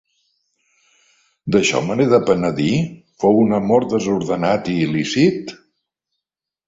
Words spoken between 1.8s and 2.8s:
me n’he de penedir?